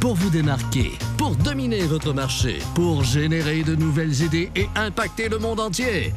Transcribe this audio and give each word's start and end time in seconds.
pour 0.00 0.14
vous 0.14 0.30
démarquer, 0.30 0.92
pour 1.16 1.34
dominer 1.36 1.82
votre 1.82 2.12
marché, 2.12 2.58
pour 2.74 3.04
générer 3.04 3.62
de 3.62 3.74
nouvelles 3.74 4.22
idées 4.22 4.50
et 4.54 4.68
impacter 4.76 5.28
le 5.28 5.38
monde 5.38 5.60
entier. 5.60 6.12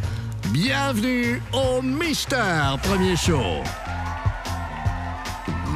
Bienvenue 0.49 1.41
au 1.53 1.81
Mister 1.81 2.75
Premier 2.83 3.15
Show. 3.15 3.63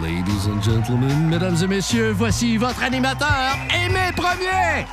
Ladies 0.01 0.49
and 0.49 0.61
gentlemen, 0.61 1.27
mesdames 1.29 1.57
et 1.63 1.67
messieurs, 1.67 2.11
voici 2.11 2.57
votre 2.57 2.83
animateur, 2.83 3.55
Aimé 3.85 4.11
Premier. 4.15 4.85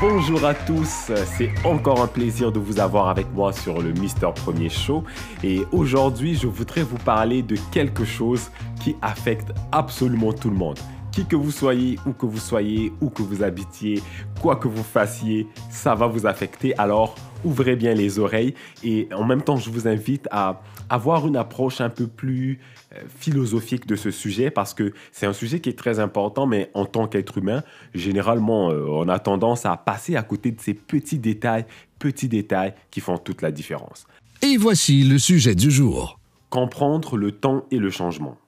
Bonjour 0.00 0.44
à 0.44 0.54
tous, 0.54 1.10
c'est 1.36 1.52
encore 1.64 2.00
un 2.00 2.06
plaisir 2.06 2.52
de 2.52 2.60
vous 2.60 2.78
avoir 2.78 3.08
avec 3.08 3.26
moi 3.34 3.52
sur 3.52 3.82
le 3.82 3.92
Mister 3.92 4.28
Premier 4.34 4.68
Show 4.68 5.04
et 5.42 5.66
aujourd'hui 5.72 6.36
je 6.36 6.46
voudrais 6.46 6.84
vous 6.84 6.98
parler 6.98 7.42
de 7.42 7.56
quelque 7.72 8.04
chose 8.04 8.50
qui 8.80 8.94
affecte 9.02 9.52
absolument 9.72 10.32
tout 10.32 10.50
le 10.50 10.56
monde. 10.56 10.78
Qui 11.18 11.26
que 11.26 11.34
vous 11.34 11.50
soyez, 11.50 11.98
où 12.06 12.12
que 12.12 12.26
vous 12.26 12.38
soyez, 12.38 12.92
où 13.00 13.10
que 13.10 13.22
vous 13.22 13.42
habitiez, 13.42 14.00
quoi 14.40 14.54
que 14.54 14.68
vous 14.68 14.84
fassiez, 14.84 15.48
ça 15.68 15.96
va 15.96 16.06
vous 16.06 16.28
affecter. 16.28 16.78
Alors 16.78 17.16
ouvrez 17.44 17.74
bien 17.74 17.92
les 17.92 18.20
oreilles 18.20 18.54
et 18.84 19.08
en 19.12 19.24
même 19.24 19.42
temps 19.42 19.56
je 19.56 19.68
vous 19.68 19.88
invite 19.88 20.28
à 20.30 20.62
avoir 20.88 21.26
une 21.26 21.34
approche 21.34 21.80
un 21.80 21.90
peu 21.90 22.06
plus 22.06 22.60
euh, 22.94 23.00
philosophique 23.18 23.84
de 23.88 23.96
ce 23.96 24.12
sujet 24.12 24.52
parce 24.52 24.74
que 24.74 24.92
c'est 25.10 25.26
un 25.26 25.32
sujet 25.32 25.58
qui 25.58 25.70
est 25.70 25.76
très 25.76 25.98
important, 25.98 26.46
mais 26.46 26.70
en 26.74 26.84
tant 26.84 27.08
qu'être 27.08 27.38
humain, 27.38 27.64
généralement, 27.94 28.70
euh, 28.70 28.86
on 28.88 29.08
a 29.08 29.18
tendance 29.18 29.66
à 29.66 29.76
passer 29.76 30.14
à 30.14 30.22
côté 30.22 30.52
de 30.52 30.60
ces 30.60 30.74
petits 30.74 31.18
détails, 31.18 31.66
petits 31.98 32.28
détails 32.28 32.74
qui 32.92 33.00
font 33.00 33.18
toute 33.18 33.42
la 33.42 33.50
différence. 33.50 34.06
Et 34.40 34.56
voici 34.56 35.02
le 35.02 35.18
sujet 35.18 35.56
du 35.56 35.72
jour. 35.72 36.20
Comprendre 36.48 37.16
le 37.16 37.32
temps 37.32 37.64
et 37.72 37.78
le 37.78 37.90
changement. 37.90 38.38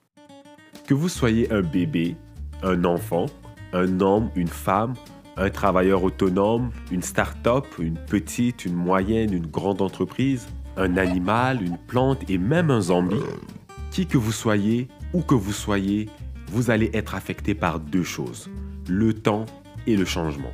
Que 0.86 0.94
vous 0.94 1.08
soyez 1.08 1.52
un 1.52 1.62
bébé, 1.62 2.14
un 2.62 2.84
enfant, 2.84 3.26
un 3.72 4.00
homme, 4.00 4.30
une 4.34 4.48
femme, 4.48 4.94
un 5.36 5.50
travailleur 5.50 6.02
autonome, 6.02 6.70
une 6.90 7.02
start-up, 7.02 7.64
une 7.78 7.96
petite, 7.96 8.64
une 8.64 8.74
moyenne, 8.74 9.32
une 9.32 9.46
grande 9.46 9.80
entreprise, 9.80 10.48
un 10.76 10.96
animal, 10.96 11.62
une 11.62 11.78
plante 11.78 12.28
et 12.28 12.38
même 12.38 12.70
un 12.70 12.80
zombie, 12.80 13.16
qui 13.90 14.06
que 14.06 14.18
vous 14.18 14.32
soyez, 14.32 14.88
où 15.12 15.22
que 15.22 15.34
vous 15.34 15.52
soyez, 15.52 16.08
vous 16.48 16.70
allez 16.70 16.90
être 16.94 17.14
affecté 17.14 17.54
par 17.54 17.80
deux 17.80 18.02
choses, 18.02 18.50
le 18.88 19.14
temps 19.14 19.46
et 19.86 19.96
le 19.96 20.04
changement. 20.04 20.52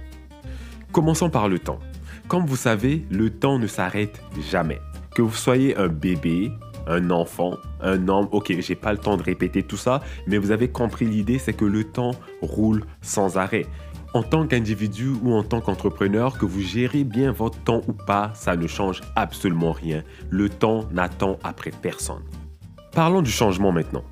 Commençons 0.92 1.30
par 1.30 1.48
le 1.48 1.58
temps. 1.58 1.80
Comme 2.28 2.46
vous 2.46 2.56
savez, 2.56 3.04
le 3.10 3.30
temps 3.30 3.58
ne 3.58 3.66
s'arrête 3.66 4.22
jamais. 4.50 4.80
Que 5.14 5.22
vous 5.22 5.34
soyez 5.34 5.76
un 5.76 5.88
bébé, 5.88 6.52
un 6.86 7.10
enfant, 7.10 7.56
un 7.80 8.08
homme, 8.08 8.28
ok, 8.32 8.54
j'ai 8.60 8.74
pas 8.74 8.92
le 8.92 8.98
temps 8.98 9.16
de 9.16 9.22
répéter 9.22 9.62
tout 9.62 9.76
ça, 9.76 10.02
mais 10.26 10.38
vous 10.38 10.50
avez 10.50 10.68
compris 10.68 11.04
l'idée, 11.04 11.38
c'est 11.38 11.52
que 11.52 11.64
le 11.64 11.84
temps 11.84 12.12
roule 12.42 12.84
sans 13.00 13.38
arrêt. 13.38 13.66
En 14.14 14.22
tant 14.22 14.46
qu'individu 14.46 15.12
ou 15.22 15.34
en 15.34 15.42
tant 15.42 15.60
qu'entrepreneur, 15.60 16.38
que 16.38 16.46
vous 16.46 16.62
gérez 16.62 17.04
bien 17.04 17.32
votre 17.32 17.58
temps 17.58 17.82
ou 17.86 17.92
pas, 17.92 18.30
ça 18.34 18.56
ne 18.56 18.66
change 18.66 19.02
absolument 19.14 19.72
rien. 19.72 20.02
Le 20.30 20.48
temps 20.48 20.86
n'attend 20.90 21.38
après 21.44 21.70
personne. 21.70 22.22
Parlons 22.92 23.20
du 23.20 23.30
changement 23.30 23.72
maintenant. 23.72 24.04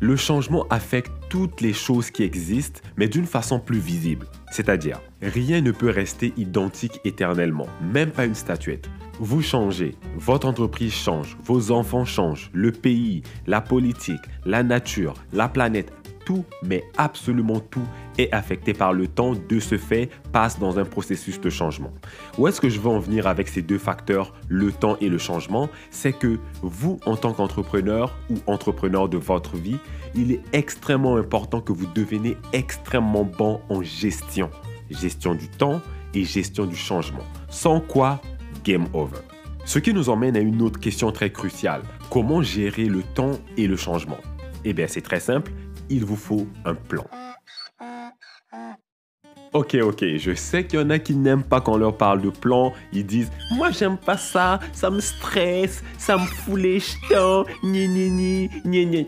Le 0.00 0.14
changement 0.14 0.64
affecte 0.70 1.10
toutes 1.28 1.60
les 1.60 1.72
choses 1.72 2.12
qui 2.12 2.22
existent, 2.22 2.80
mais 2.96 3.08
d'une 3.08 3.26
façon 3.26 3.58
plus 3.58 3.80
visible. 3.80 4.26
C'est-à-dire, 4.52 5.00
rien 5.20 5.60
ne 5.60 5.72
peut 5.72 5.90
rester 5.90 6.32
identique 6.36 7.00
éternellement, 7.04 7.66
même 7.92 8.12
pas 8.12 8.24
une 8.24 8.36
statuette. 8.36 8.88
Vous 9.18 9.42
changez, 9.42 9.96
votre 10.16 10.46
entreprise 10.46 10.94
change, 10.94 11.36
vos 11.42 11.72
enfants 11.72 12.04
changent, 12.04 12.50
le 12.52 12.70
pays, 12.70 13.22
la 13.48 13.60
politique, 13.60 14.22
la 14.46 14.62
nature, 14.62 15.14
la 15.32 15.48
planète, 15.48 15.92
tout, 16.28 16.44
mais 16.62 16.84
absolument 16.98 17.58
tout, 17.58 17.88
est 18.18 18.30
affecté 18.32 18.74
par 18.74 18.92
le 18.92 19.08
temps, 19.08 19.32
de 19.32 19.58
ce 19.60 19.78
fait, 19.78 20.10
passe 20.30 20.58
dans 20.58 20.78
un 20.78 20.84
processus 20.84 21.40
de 21.40 21.48
changement. 21.48 21.90
Où 22.36 22.46
est-ce 22.46 22.60
que 22.60 22.68
je 22.68 22.78
veux 22.78 22.90
en 22.90 22.98
venir 22.98 23.26
avec 23.26 23.48
ces 23.48 23.62
deux 23.62 23.78
facteurs, 23.78 24.34
le 24.46 24.70
temps 24.70 24.98
et 25.00 25.08
le 25.08 25.16
changement? 25.16 25.70
C'est 25.90 26.12
que 26.12 26.38
vous, 26.60 27.00
en 27.06 27.16
tant 27.16 27.32
qu'entrepreneur 27.32 28.14
ou 28.28 28.34
entrepreneur 28.46 29.08
de 29.08 29.16
votre 29.16 29.56
vie, 29.56 29.78
il 30.14 30.32
est 30.32 30.42
extrêmement 30.52 31.16
important 31.16 31.62
que 31.62 31.72
vous 31.72 31.86
deveniez 31.94 32.36
extrêmement 32.52 33.24
bon 33.24 33.62
en 33.70 33.80
gestion. 33.80 34.50
Gestion 34.90 35.34
du 35.34 35.48
temps 35.48 35.80
et 36.12 36.24
gestion 36.24 36.66
du 36.66 36.76
changement. 36.76 37.24
Sans 37.48 37.80
quoi, 37.80 38.20
game 38.64 38.86
over. 38.92 39.22
Ce 39.64 39.78
qui 39.78 39.94
nous 39.94 40.10
emmène 40.10 40.36
à 40.36 40.40
une 40.40 40.60
autre 40.60 40.78
question 40.78 41.10
très 41.10 41.30
cruciale. 41.30 41.80
Comment 42.10 42.42
gérer 42.42 42.84
le 42.84 43.02
temps 43.02 43.38
et 43.56 43.66
le 43.66 43.76
changement? 43.76 44.18
Eh 44.66 44.74
bien, 44.74 44.88
c'est 44.88 45.00
très 45.00 45.20
simple 45.20 45.52
il 45.90 46.04
vous 46.04 46.16
faut 46.16 46.46
un 46.64 46.74
plan. 46.74 47.04
Ok, 49.54 49.76
ok, 49.80 50.04
je 50.18 50.34
sais 50.34 50.66
qu'il 50.66 50.78
y 50.78 50.82
en 50.82 50.90
a 50.90 50.98
qui 50.98 51.14
n'aiment 51.14 51.42
pas 51.42 51.62
quand 51.62 51.72
on 51.72 51.78
leur 51.78 51.96
parle 51.96 52.20
de 52.20 52.28
plan. 52.28 52.72
Ils 52.92 53.06
disent 53.06 53.30
Moi, 53.56 53.70
j'aime 53.70 53.96
pas 53.96 54.18
ça, 54.18 54.60
ça 54.72 54.90
me 54.90 55.00
stresse, 55.00 55.82
ça 55.96 56.18
me 56.18 56.26
fout 56.26 56.60
les 56.60 56.80
jetons, 56.80 57.44
ni 57.62 57.88
ni 57.88 58.10
ni, 58.10 58.50
ni 58.66 58.84
ni. 58.84 59.06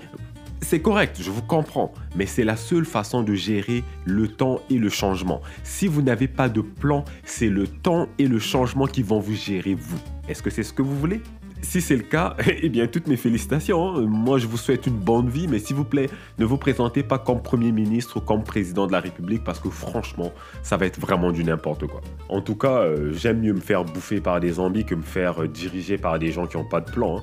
C'est 0.62 0.80
correct, 0.80 1.18
je 1.20 1.30
vous 1.30 1.42
comprends, 1.42 1.92
mais 2.16 2.26
c'est 2.26 2.44
la 2.44 2.56
seule 2.56 2.84
façon 2.84 3.22
de 3.22 3.34
gérer 3.34 3.82
le 4.04 4.28
temps 4.28 4.60
et 4.70 4.78
le 4.78 4.88
changement. 4.88 5.40
Si 5.62 5.86
vous 5.86 6.02
n'avez 6.02 6.28
pas 6.28 6.48
de 6.48 6.60
plan, 6.60 7.04
c'est 7.24 7.48
le 7.48 7.66
temps 7.66 8.08
et 8.18 8.26
le 8.26 8.38
changement 8.38 8.86
qui 8.86 9.02
vont 9.02 9.20
vous 9.20 9.34
gérer 9.34 9.74
vous. 9.74 9.98
Est-ce 10.28 10.42
que 10.42 10.50
c'est 10.50 10.62
ce 10.62 10.72
que 10.72 10.82
vous 10.82 10.96
voulez? 10.98 11.22
Si 11.62 11.80
c'est 11.80 11.96
le 11.96 12.02
cas, 12.02 12.36
eh 12.62 12.68
bien, 12.68 12.86
toutes 12.86 13.06
mes 13.06 13.16
félicitations. 13.16 13.96
Hein. 13.96 14.06
Moi, 14.06 14.38
je 14.38 14.46
vous 14.46 14.56
souhaite 14.56 14.86
une 14.86 14.96
bonne 14.96 15.28
vie, 15.28 15.48
mais 15.48 15.58
s'il 15.58 15.76
vous 15.76 15.84
plaît, 15.84 16.08
ne 16.38 16.44
vous 16.44 16.56
présentez 16.56 17.02
pas 17.02 17.18
comme 17.18 17.42
Premier 17.42 17.72
ministre 17.72 18.18
ou 18.18 18.20
comme 18.20 18.42
Président 18.42 18.86
de 18.86 18.92
la 18.92 19.00
République 19.00 19.44
parce 19.44 19.60
que 19.60 19.68
franchement, 19.68 20.32
ça 20.62 20.76
va 20.76 20.86
être 20.86 21.00
vraiment 21.00 21.32
du 21.32 21.44
n'importe 21.44 21.86
quoi. 21.86 22.00
En 22.28 22.40
tout 22.40 22.56
cas, 22.56 22.78
euh, 22.80 23.12
j'aime 23.12 23.40
mieux 23.40 23.52
me 23.52 23.60
faire 23.60 23.84
bouffer 23.84 24.20
par 24.20 24.40
des 24.40 24.52
zombies 24.52 24.84
que 24.84 24.94
me 24.94 25.02
faire 25.02 25.42
euh, 25.42 25.48
diriger 25.48 25.98
par 25.98 26.18
des 26.18 26.32
gens 26.32 26.46
qui 26.46 26.56
n'ont 26.56 26.68
pas 26.68 26.80
de 26.80 26.90
plan. 26.90 27.18
Hein. 27.18 27.22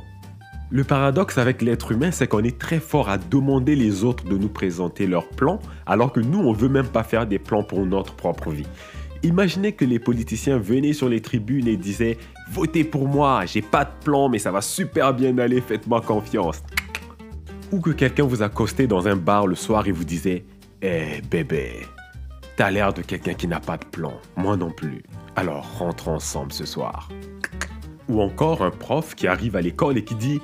Le 0.70 0.84
paradoxe 0.84 1.38
avec 1.38 1.62
l'être 1.62 1.94
humain, 1.94 2.12
c'est 2.12 2.28
qu'on 2.28 2.44
est 2.44 2.60
très 2.60 2.82
fort 2.82 3.08
à 3.08 3.18
demander 3.18 3.76
les 3.76 4.04
autres 4.04 4.26
de 4.26 4.38
nous 4.38 4.50
présenter 4.50 5.08
leurs 5.08 5.30
plans, 5.30 5.60
alors 5.86 6.12
que 6.12 6.20
nous, 6.20 6.40
on 6.40 6.52
veut 6.52 6.68
même 6.68 6.88
pas 6.88 7.04
faire 7.04 7.26
des 7.26 7.40
plans 7.40 7.64
pour 7.64 7.86
notre 7.86 8.16
propre 8.16 8.52
vie. 8.52 8.68
Imaginez 9.24 9.72
que 9.72 9.86
les 9.86 9.98
politiciens 9.98 10.58
venaient 10.58 10.94
sur 10.94 11.10
les 11.10 11.22
tribunes 11.22 11.68
et 11.68 11.78
disaient 11.78 12.18
Votez 12.52 12.84
pour 12.84 13.08
moi, 13.08 13.46
j'ai 13.46 13.62
pas 13.62 13.86
de 13.86 13.92
plan, 14.04 14.30
mais 14.30 14.40
ça 14.40 14.52
va 14.52 14.62
super 14.62 15.14
bien 15.14 15.38
aller, 15.38 15.62
faites-moi 15.62 16.02
confiance. 16.02 16.64
Ou 17.72 17.82
que 17.82 17.90
quelqu'un 17.92 18.24
vous 18.24 18.42
accostait 18.42 18.88
dans 18.88 19.08
un 19.08 19.16
bar 19.16 19.48
le 19.48 19.56
soir 19.56 19.88
et 19.88 19.92
vous 19.92 20.06
disait 20.06 20.46
Eh 20.82 21.22
bébé, 21.30 21.86
t'as 22.56 22.72
l'air 22.72 22.94
de 22.94 23.02
quelqu'un 23.02 23.34
qui 23.34 23.48
n'a 23.48 23.60
pas 23.60 23.78
de 23.78 23.86
plan, 23.86 24.14
moi 24.38 24.56
non 24.56 24.72
plus. 24.72 25.04
Alors 25.36 25.78
rentrons 25.78 26.16
ensemble 26.16 26.54
ce 26.54 26.66
soir. 26.66 27.10
Ou 28.10 28.22
encore 28.22 28.62
un 28.62 28.72
prof 28.72 29.16
qui 29.16 29.28
arrive 29.28 29.58
à 29.58 29.62
l'école 29.62 29.98
et 29.98 30.04
qui 30.04 30.16
dit 30.16 30.40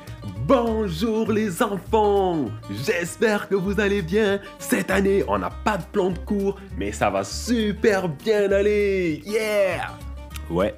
Bonjour 0.46 1.32
les 1.32 1.64
enfants 1.64 2.48
J'espère 2.86 3.48
que 3.48 3.56
vous 3.56 3.80
allez 3.80 4.02
bien. 4.02 4.42
Cette 4.60 4.92
année, 4.92 5.24
on 5.30 5.38
n'a 5.38 5.50
pas 5.50 5.78
de 5.78 5.86
plan 5.86 6.10
de 6.10 6.18
cours, 6.20 6.58
mais 6.78 6.92
ça 6.92 7.10
va 7.10 7.24
super 7.24 8.10
bien 8.10 8.52
aller. 8.52 9.22
Yeah 9.26 9.94
Ouais, 10.50 10.76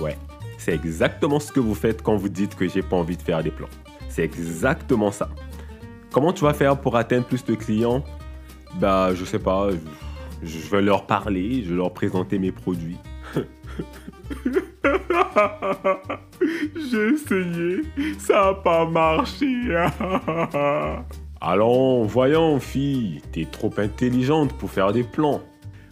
ouais. 0.00 0.16
C'est 0.58 0.74
exactement 0.74 1.38
ce 1.38 1.52
que 1.52 1.60
vous 1.60 1.74
faites 1.74 2.02
quand 2.02 2.16
vous 2.16 2.28
dites 2.28 2.54
que 2.54 2.66
j'ai 2.66 2.82
pas 2.82 2.96
envie 2.96 3.16
de 3.16 3.22
faire 3.22 3.42
des 3.42 3.50
plans. 3.50 3.68
C'est 4.08 4.24
exactement 4.24 5.12
ça. 5.12 5.28
Comment 6.10 6.32
tu 6.32 6.44
vas 6.44 6.54
faire 6.54 6.80
pour 6.80 6.96
atteindre 6.96 7.26
plus 7.26 7.44
de 7.44 7.54
clients? 7.54 8.02
Bah, 8.80 9.10
je 9.14 9.24
sais 9.24 9.38
pas. 9.38 9.68
Je 10.42 10.58
vais 10.70 10.82
leur 10.82 11.06
parler, 11.06 11.62
je 11.62 11.70
vais 11.70 11.76
leur 11.76 11.92
présenter 11.92 12.38
mes 12.38 12.52
produits. 12.52 12.96
J'ai 16.74 17.08
essayé, 17.14 17.82
ça 18.18 18.46
n'a 18.46 18.54
pas 18.54 18.86
marché. 18.86 19.46
Allons, 21.40 22.04
voyons, 22.04 22.58
fille, 22.60 23.20
t'es 23.32 23.44
trop 23.44 23.72
intelligente 23.76 24.52
pour 24.54 24.70
faire 24.70 24.92
des 24.92 25.04
plans. 25.04 25.42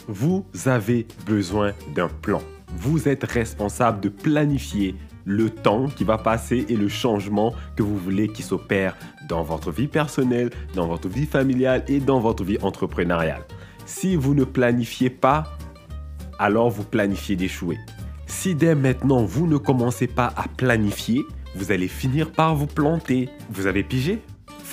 Vous 0.08 0.44
avez 0.66 1.06
besoin 1.26 1.72
d'un 1.94 2.08
plan. 2.08 2.40
Vous 2.76 3.08
êtes 3.08 3.24
responsable 3.24 4.00
de 4.00 4.08
planifier 4.08 4.94
le 5.24 5.48
temps 5.48 5.86
qui 5.86 6.04
va 6.04 6.18
passer 6.18 6.66
et 6.68 6.76
le 6.76 6.88
changement 6.88 7.54
que 7.76 7.82
vous 7.82 7.96
voulez 7.96 8.28
qui 8.28 8.42
s'opère 8.42 8.96
dans 9.28 9.42
votre 9.42 9.70
vie 9.70 9.88
personnelle, 9.88 10.50
dans 10.74 10.86
votre 10.86 11.08
vie 11.08 11.26
familiale 11.26 11.82
et 11.88 12.00
dans 12.00 12.20
votre 12.20 12.44
vie 12.44 12.58
entrepreneuriale. 12.60 13.44
Si 13.86 14.16
vous 14.16 14.34
ne 14.34 14.44
planifiez 14.44 15.10
pas, 15.10 15.44
alors 16.38 16.70
vous 16.70 16.84
planifiez 16.84 17.36
d'échouer. 17.36 17.78
Si 18.26 18.54
dès 18.54 18.74
maintenant 18.74 19.24
vous 19.24 19.46
ne 19.46 19.56
commencez 19.56 20.06
pas 20.06 20.32
à 20.36 20.44
planifier, 20.48 21.22
vous 21.54 21.72
allez 21.72 21.88
finir 21.88 22.32
par 22.32 22.54
vous 22.54 22.66
planter. 22.66 23.30
Vous 23.50 23.66
avez 23.66 23.84
pigé? 23.84 24.20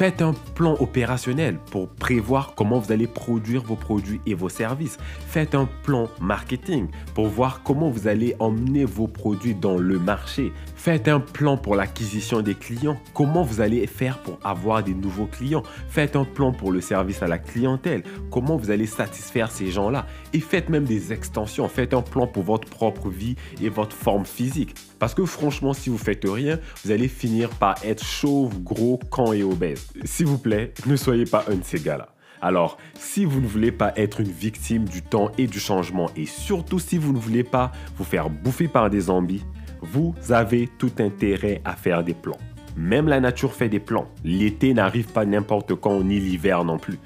Faites 0.01 0.23
un 0.23 0.33
plan 0.55 0.75
opérationnel 0.79 1.59
pour 1.69 1.87
prévoir 1.87 2.55
comment 2.55 2.79
vous 2.79 2.91
allez 2.91 3.05
produire 3.05 3.61
vos 3.61 3.75
produits 3.75 4.19
et 4.25 4.33
vos 4.33 4.49
services. 4.49 4.97
Faites 5.27 5.53
un 5.53 5.69
plan 5.83 6.09
marketing 6.19 6.87
pour 7.13 7.27
voir 7.27 7.61
comment 7.61 7.91
vous 7.91 8.07
allez 8.07 8.35
emmener 8.39 8.83
vos 8.83 9.05
produits 9.05 9.53
dans 9.53 9.77
le 9.77 9.99
marché. 9.99 10.53
Faites 10.75 11.07
un 11.07 11.19
plan 11.19 11.55
pour 11.55 11.75
l'acquisition 11.75 12.41
des 12.41 12.55
clients. 12.55 12.97
Comment 13.13 13.43
vous 13.43 13.61
allez 13.61 13.85
faire 13.85 14.17
pour 14.23 14.39
avoir 14.43 14.81
des 14.81 14.95
nouveaux 14.95 15.27
clients? 15.27 15.61
Faites 15.89 16.15
un 16.15 16.25
plan 16.25 16.51
pour 16.51 16.71
le 16.71 16.81
service 16.81 17.21
à 17.21 17.27
la 17.27 17.37
clientèle. 17.37 18.01
Comment 18.31 18.57
vous 18.57 18.71
allez 18.71 18.87
satisfaire 18.87 19.51
ces 19.51 19.69
gens-là? 19.69 20.07
Et 20.33 20.39
faites 20.39 20.69
même 20.69 20.85
des 20.85 21.13
extensions. 21.13 21.67
Faites 21.67 21.93
un 21.93 22.01
plan 22.01 22.25
pour 22.25 22.41
votre 22.41 22.67
propre 22.67 23.09
vie 23.09 23.35
et 23.61 23.69
votre 23.69 23.95
forme 23.95 24.25
physique. 24.25 24.73
Parce 24.97 25.13
que 25.13 25.25
franchement, 25.25 25.73
si 25.73 25.91
vous 25.91 25.99
faites 25.99 26.25
rien, 26.25 26.59
vous 26.83 26.89
allez 26.89 27.07
finir 27.07 27.49
par 27.49 27.75
être 27.83 28.03
chauve, 28.03 28.63
gros, 28.63 28.99
quand 29.11 29.33
et 29.33 29.43
obèse. 29.43 29.90
S'il 30.03 30.25
vous 30.25 30.37
plaît, 30.37 30.73
ne 30.85 30.95
soyez 30.95 31.25
pas 31.25 31.45
un 31.49 31.55
de 31.55 31.63
ces 31.63 31.79
gars-là. 31.79 32.09
Alors, 32.41 32.77
si 32.95 33.23
vous 33.23 33.39
ne 33.39 33.47
voulez 33.47 33.71
pas 33.71 33.93
être 33.95 34.19
une 34.19 34.31
victime 34.31 34.85
du 34.85 35.03
temps 35.03 35.31
et 35.37 35.45
du 35.45 35.59
changement, 35.59 36.09
et 36.15 36.25
surtout 36.25 36.79
si 36.79 36.97
vous 36.97 37.13
ne 37.13 37.19
voulez 37.19 37.43
pas 37.43 37.71
vous 37.97 38.03
faire 38.03 38.29
bouffer 38.29 38.67
par 38.67 38.89
des 38.89 39.01
zombies, 39.01 39.43
vous 39.81 40.15
avez 40.29 40.67
tout 40.79 40.91
intérêt 40.99 41.61
à 41.65 41.75
faire 41.75 42.03
des 42.03 42.15
plans. 42.15 42.37
Même 42.75 43.07
la 43.07 43.19
nature 43.19 43.53
fait 43.53 43.69
des 43.69 43.79
plans. 43.79 44.07
L'été 44.23 44.73
n'arrive 44.73 45.07
pas 45.07 45.25
n'importe 45.25 45.75
quand, 45.75 46.03
ni 46.03 46.19
l'hiver 46.19 46.63
non 46.63 46.79
plus. 46.79 46.97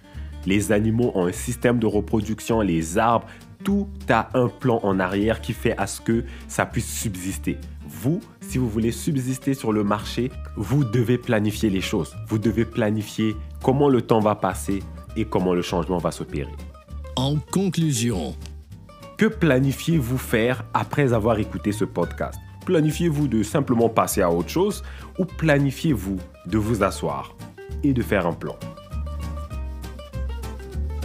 Les 0.46 0.72
animaux 0.72 1.12
ont 1.16 1.26
un 1.26 1.32
système 1.32 1.80
de 1.80 1.88
reproduction, 1.88 2.62
les 2.62 2.98
arbres, 2.98 3.28
tout 3.64 3.90
a 4.10 4.30
un 4.36 4.48
plan 4.48 4.80
en 4.84 5.00
arrière 5.00 5.42
qui 5.42 5.54
fait 5.54 5.76
à 5.78 5.88
ce 5.88 6.00
que 6.00 6.24
ça 6.48 6.66
puisse 6.66 6.88
subsister. 6.88 7.58
Vous, 7.88 8.22
si 8.48 8.58
vous 8.58 8.70
voulez 8.70 8.92
subsister 8.92 9.54
sur 9.54 9.74
le 9.74 9.84
marché, 9.84 10.32
vous 10.56 10.84
devez 10.84 11.18
planifier 11.18 11.70
les 11.70 11.82
choses. 11.82 12.16
Vous 12.28 12.38
devez 12.38 12.66
planifier 12.66 13.36
comment 13.64 13.90
le 13.90 14.02
temps 14.02 14.20
va 14.20 14.36
passer 14.36 14.82
et 15.18 15.26
comment 15.26 15.54
le 15.54 15.62
changement 15.62 15.98
va 15.98 16.12
s'opérer. 16.12 16.54
En 17.16 17.38
conclusion, 17.38 18.36
que 19.18 19.26
planifiez-vous 19.26 20.18
faire 20.18 20.66
après 20.74 21.14
avoir 21.14 21.40
écouté 21.40 21.72
ce 21.72 21.86
podcast? 21.86 22.40
Planifiez-vous 22.66 23.28
de 23.28 23.44
simplement 23.44 23.90
passer 23.90 24.22
à 24.22 24.32
autre 24.32 24.50
chose 24.50 24.84
ou 25.20 25.26
planifiez-vous 25.26 26.18
de 26.46 26.58
vous 26.58 26.84
asseoir 26.84 27.36
et 27.84 27.94
de 27.94 28.02
faire 28.02 28.26
un 28.28 28.34
plan? 28.34 28.56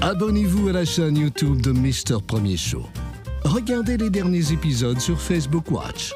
Abonnez-vous 0.01 0.69
à 0.69 0.73
la 0.73 0.85
chaîne 0.85 1.17
YouTube 1.17 1.61
de 1.61 1.73
Mister 1.73 2.17
Premier 2.27 2.57
Show. 2.57 2.87
Regardez 3.45 3.97
les 3.97 4.11
derniers 4.11 4.53
épisodes 4.53 4.99
sur 4.99 5.21
Facebook 5.21 5.71
Watch. 5.71 6.13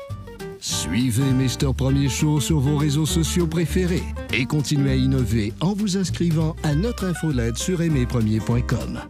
Suivez 0.66 1.30
Mister 1.34 1.68
Premier 1.76 2.08
Show 2.08 2.40
sur 2.40 2.58
vos 2.58 2.78
réseaux 2.78 3.04
sociaux 3.04 3.46
préférés 3.46 4.02
et 4.32 4.46
continuez 4.46 4.92
à 4.92 4.94
innover 4.94 5.52
en 5.60 5.74
vous 5.74 5.98
inscrivant 5.98 6.56
à 6.62 6.74
notre 6.74 7.04
infolette 7.04 7.58
sur 7.58 7.82
aimerpremier.com. 7.82 9.00